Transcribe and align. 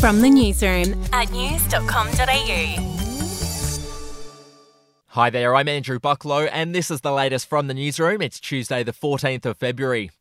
From 0.00 0.20
the 0.20 0.30
newsroom 0.30 1.02
at 1.12 1.32
news.com.au. 1.32 2.94
Hi 5.08 5.30
there, 5.30 5.56
I'm 5.56 5.66
Andrew 5.66 5.98
Bucklow, 5.98 6.48
and 6.52 6.72
this 6.72 6.88
is 6.88 7.00
the 7.00 7.10
latest 7.10 7.48
from 7.48 7.66
the 7.66 7.74
newsroom. 7.74 8.22
It's 8.22 8.38
Tuesday, 8.38 8.84
the 8.84 8.92
14th 8.92 9.44
of 9.44 9.56
February. 9.56 10.12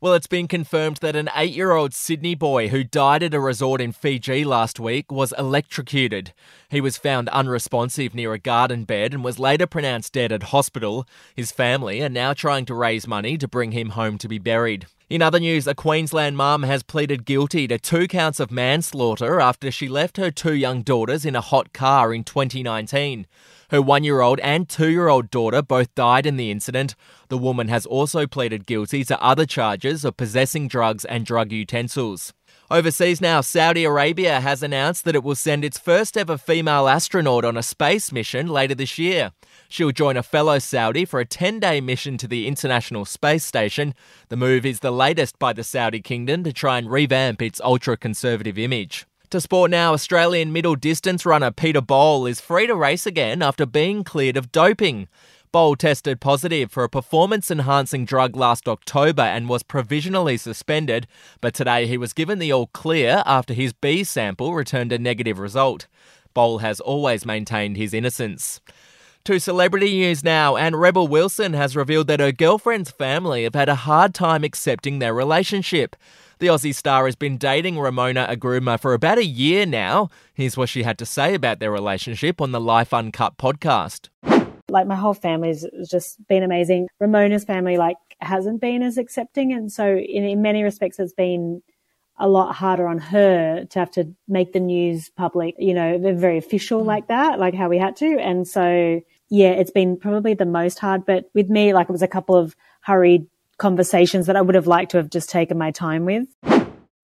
Well, 0.00 0.14
it's 0.14 0.26
been 0.26 0.48
confirmed 0.48 0.96
that 0.96 1.14
an 1.14 1.28
eight 1.36 1.52
year 1.52 1.70
old 1.70 1.94
Sydney 1.94 2.34
boy 2.34 2.70
who 2.70 2.82
died 2.82 3.22
at 3.22 3.32
a 3.32 3.38
resort 3.38 3.80
in 3.80 3.92
Fiji 3.92 4.44
last 4.44 4.80
week 4.80 5.12
was 5.12 5.32
electrocuted. 5.38 6.32
He 6.68 6.80
was 6.80 6.96
found 6.96 7.28
unresponsive 7.28 8.16
near 8.16 8.32
a 8.32 8.38
garden 8.38 8.82
bed 8.82 9.14
and 9.14 9.22
was 9.22 9.38
later 9.38 9.68
pronounced 9.68 10.12
dead 10.12 10.32
at 10.32 10.44
hospital. 10.44 11.06
His 11.36 11.52
family 11.52 12.02
are 12.02 12.08
now 12.08 12.32
trying 12.32 12.64
to 12.64 12.74
raise 12.74 13.06
money 13.06 13.38
to 13.38 13.46
bring 13.46 13.70
him 13.70 13.90
home 13.90 14.18
to 14.18 14.26
be 14.26 14.38
buried. 14.38 14.86
In 15.10 15.22
other 15.22 15.40
news, 15.40 15.66
a 15.66 15.74
Queensland 15.74 16.36
mum 16.36 16.62
has 16.62 16.84
pleaded 16.84 17.24
guilty 17.24 17.66
to 17.66 17.80
two 17.80 18.06
counts 18.06 18.38
of 18.38 18.52
manslaughter 18.52 19.40
after 19.40 19.68
she 19.72 19.88
left 19.88 20.18
her 20.18 20.30
two 20.30 20.54
young 20.54 20.82
daughters 20.82 21.24
in 21.24 21.34
a 21.34 21.40
hot 21.40 21.72
car 21.72 22.14
in 22.14 22.22
2019. 22.22 23.26
Her 23.70 23.82
one 23.82 24.04
year 24.04 24.20
old 24.20 24.38
and 24.38 24.68
two 24.68 24.88
year 24.88 25.08
old 25.08 25.28
daughter 25.28 25.62
both 25.62 25.92
died 25.96 26.26
in 26.26 26.36
the 26.36 26.52
incident. 26.52 26.94
The 27.28 27.38
woman 27.38 27.66
has 27.66 27.86
also 27.86 28.28
pleaded 28.28 28.66
guilty 28.66 29.02
to 29.06 29.20
other 29.20 29.46
charges 29.46 30.04
of 30.04 30.16
possessing 30.16 30.68
drugs 30.68 31.04
and 31.04 31.26
drug 31.26 31.50
utensils. 31.50 32.32
Overseas 32.72 33.20
now, 33.20 33.40
Saudi 33.40 33.82
Arabia 33.82 34.40
has 34.40 34.62
announced 34.62 35.04
that 35.04 35.16
it 35.16 35.24
will 35.24 35.34
send 35.34 35.64
its 35.64 35.76
first 35.76 36.16
ever 36.16 36.38
female 36.38 36.86
astronaut 36.86 37.44
on 37.44 37.56
a 37.56 37.64
space 37.64 38.12
mission 38.12 38.46
later 38.46 38.76
this 38.76 38.96
year. 38.96 39.32
She'll 39.68 39.90
join 39.90 40.16
a 40.16 40.22
fellow 40.22 40.60
Saudi 40.60 41.04
for 41.04 41.18
a 41.18 41.24
10 41.24 41.58
day 41.58 41.80
mission 41.80 42.16
to 42.18 42.28
the 42.28 42.46
International 42.46 43.04
Space 43.04 43.44
Station. 43.44 43.92
The 44.28 44.36
move 44.36 44.64
is 44.64 44.78
the 44.78 44.92
latest 44.92 45.36
by 45.40 45.52
the 45.52 45.64
Saudi 45.64 46.00
kingdom 46.00 46.44
to 46.44 46.52
try 46.52 46.78
and 46.78 46.88
revamp 46.88 47.42
its 47.42 47.60
ultra 47.60 47.96
conservative 47.96 48.56
image. 48.56 49.04
To 49.30 49.40
sport 49.40 49.72
now, 49.72 49.92
Australian 49.92 50.52
middle 50.52 50.76
distance 50.76 51.26
runner 51.26 51.50
Peter 51.50 51.80
Bol 51.80 52.24
is 52.26 52.40
free 52.40 52.68
to 52.68 52.76
race 52.76 53.04
again 53.04 53.42
after 53.42 53.66
being 53.66 54.04
cleared 54.04 54.36
of 54.36 54.52
doping. 54.52 55.08
Bol 55.52 55.74
tested 55.74 56.20
positive 56.20 56.70
for 56.70 56.84
a 56.84 56.88
performance 56.88 57.50
enhancing 57.50 58.04
drug 58.04 58.36
last 58.36 58.68
October 58.68 59.22
and 59.22 59.48
was 59.48 59.64
provisionally 59.64 60.36
suspended, 60.36 61.08
but 61.40 61.54
today 61.54 61.88
he 61.88 61.98
was 61.98 62.12
given 62.12 62.38
the 62.38 62.52
all 62.52 62.68
clear 62.68 63.24
after 63.26 63.52
his 63.52 63.72
B 63.72 64.04
sample 64.04 64.54
returned 64.54 64.92
a 64.92 64.98
negative 64.98 65.40
result. 65.40 65.88
Bol 66.34 66.58
has 66.58 66.78
always 66.78 67.26
maintained 67.26 67.76
his 67.76 67.92
innocence. 67.92 68.60
To 69.24 69.40
celebrity 69.40 69.90
news 69.90 70.22
now, 70.22 70.56
and 70.56 70.80
Rebel 70.80 71.08
Wilson 71.08 71.54
has 71.54 71.74
revealed 71.74 72.06
that 72.06 72.20
her 72.20 72.30
girlfriend's 72.30 72.92
family 72.92 73.42
have 73.42 73.56
had 73.56 73.68
a 73.68 73.74
hard 73.74 74.14
time 74.14 74.44
accepting 74.44 75.00
their 75.00 75.12
relationship. 75.12 75.96
The 76.38 76.46
Aussie 76.46 76.74
star 76.74 77.06
has 77.06 77.16
been 77.16 77.36
dating 77.36 77.76
Ramona 77.76 78.28
Agruma 78.30 78.78
for 78.78 78.94
about 78.94 79.18
a 79.18 79.26
year 79.26 79.66
now. 79.66 80.10
Here's 80.32 80.56
what 80.56 80.68
she 80.68 80.84
had 80.84 80.96
to 80.98 81.06
say 81.06 81.34
about 81.34 81.58
their 81.58 81.72
relationship 81.72 82.40
on 82.40 82.52
the 82.52 82.60
Life 82.60 82.94
Uncut 82.94 83.36
podcast. 83.36 84.08
Like 84.70 84.86
my 84.86 84.96
whole 84.96 85.14
family's 85.14 85.66
just 85.88 86.26
been 86.28 86.42
amazing. 86.42 86.88
Ramona's 86.98 87.44
family 87.44 87.76
like 87.76 87.96
hasn't 88.20 88.60
been 88.60 88.82
as 88.82 88.98
accepting, 88.98 89.52
and 89.52 89.70
so 89.70 89.96
in, 89.96 90.24
in 90.24 90.42
many 90.42 90.62
respects, 90.62 90.98
it's 90.98 91.12
been 91.12 91.62
a 92.18 92.28
lot 92.28 92.54
harder 92.54 92.86
on 92.86 92.98
her 92.98 93.64
to 93.64 93.78
have 93.78 93.90
to 93.92 94.14
make 94.28 94.52
the 94.52 94.60
news 94.60 95.08
public. 95.08 95.54
You 95.58 95.72
know, 95.74 95.98
they're 95.98 96.14
very 96.14 96.36
official 96.38 96.82
mm. 96.82 96.86
like 96.86 97.08
that, 97.08 97.38
like 97.38 97.54
how 97.54 97.68
we 97.68 97.78
had 97.78 97.96
to, 97.96 98.18
and 98.20 98.46
so 98.46 99.00
yeah, 99.30 99.50
it's 99.50 99.70
been 99.70 99.96
probably 99.96 100.34
the 100.34 100.46
most 100.46 100.78
hard. 100.78 101.06
But 101.06 101.30
with 101.34 101.48
me, 101.48 101.72
like 101.72 101.88
it 101.88 101.92
was 101.92 102.02
a 102.02 102.08
couple 102.08 102.36
of 102.36 102.54
hurried 102.82 103.26
conversations 103.58 104.26
that 104.26 104.36
I 104.36 104.40
would 104.40 104.54
have 104.54 104.66
liked 104.66 104.92
to 104.92 104.96
have 104.96 105.10
just 105.10 105.30
taken 105.30 105.56
my 105.58 105.70
time 105.70 106.04
with. 106.04 106.26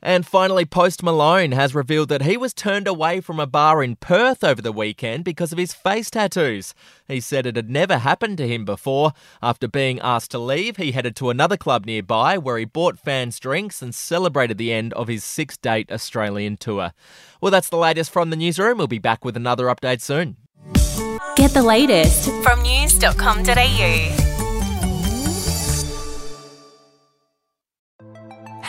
And 0.06 0.24
finally, 0.24 0.64
Post 0.64 1.02
Malone 1.02 1.50
has 1.50 1.74
revealed 1.74 2.10
that 2.10 2.22
he 2.22 2.36
was 2.36 2.54
turned 2.54 2.86
away 2.86 3.20
from 3.20 3.40
a 3.40 3.46
bar 3.46 3.82
in 3.82 3.96
Perth 3.96 4.44
over 4.44 4.62
the 4.62 4.70
weekend 4.70 5.24
because 5.24 5.50
of 5.50 5.58
his 5.58 5.74
face 5.74 6.10
tattoos. 6.10 6.74
He 7.08 7.18
said 7.18 7.44
it 7.44 7.56
had 7.56 7.68
never 7.68 7.98
happened 7.98 8.38
to 8.38 8.46
him 8.46 8.64
before. 8.64 9.14
After 9.42 9.66
being 9.66 9.98
asked 9.98 10.30
to 10.30 10.38
leave, 10.38 10.76
he 10.76 10.92
headed 10.92 11.16
to 11.16 11.30
another 11.30 11.56
club 11.56 11.86
nearby 11.86 12.38
where 12.38 12.56
he 12.56 12.64
bought 12.64 13.00
fans 13.00 13.40
drinks 13.40 13.82
and 13.82 13.92
celebrated 13.92 14.58
the 14.58 14.72
end 14.72 14.92
of 14.92 15.08
his 15.08 15.24
six 15.24 15.56
date 15.56 15.90
Australian 15.90 16.56
tour. 16.56 16.92
Well, 17.40 17.50
that's 17.50 17.68
the 17.68 17.76
latest 17.76 18.12
from 18.12 18.30
the 18.30 18.36
newsroom. 18.36 18.78
We'll 18.78 18.86
be 18.86 19.00
back 19.00 19.24
with 19.24 19.36
another 19.36 19.66
update 19.66 20.02
soon. 20.02 20.36
Get 21.34 21.50
the 21.50 21.64
latest 21.64 22.30
from 22.44 22.62
news.com.au. 22.62 24.25